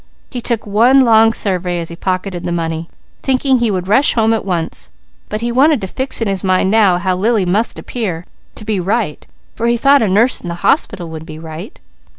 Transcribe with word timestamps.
He 0.31 0.41
took 0.41 0.65
one 0.65 1.01
long 1.01 1.31
survey 1.31 1.77
as 1.77 1.89
he 1.89 1.95
pocketed 1.95 2.43
the 2.43 2.51
money, 2.51 2.89
thinking 3.21 3.59
he 3.59 3.69
would 3.69 3.87
rush 3.87 4.15
home 4.15 4.33
at 4.33 4.43
once; 4.43 4.89
but 5.29 5.41
he 5.41 5.51
wanted 5.51 5.79
to 5.81 5.85
fix 5.85 6.23
in 6.23 6.27
his 6.27 6.43
mind 6.43 6.73
how 6.73 7.15
Lily 7.15 7.45
must 7.45 7.77
appear, 7.77 8.25
to 8.55 8.65
be 8.65 8.79
right, 8.79 9.27
for 9.53 9.67
he 9.67 9.77
thought 9.77 10.01
a 10.01 10.07
nurse 10.07 10.41
in 10.41 10.49
the 10.49 10.55
hospital 10.65 11.07
would 11.09 11.27
be 11.27 11.37
right. 11.37 11.79